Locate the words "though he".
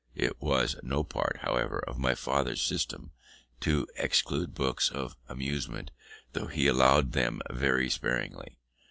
6.33-6.65